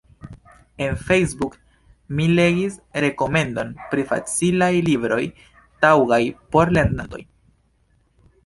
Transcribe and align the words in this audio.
En 0.85 0.95
Facebook 1.09 1.57
mi 2.19 2.25
legis 2.39 2.79
rekomendon 3.05 3.69
pri 3.91 4.07
facilaj 4.13 4.73
libroj 4.89 5.21
taŭgaj 5.87 6.23
por 6.57 6.75
lernantoj. 6.79 7.23